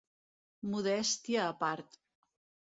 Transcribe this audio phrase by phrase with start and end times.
[0.71, 2.03] Modèstia a part.